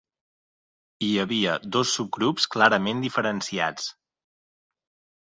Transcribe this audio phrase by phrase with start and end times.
[1.07, 3.89] Hi havia dos subgrups clarament diferenciats.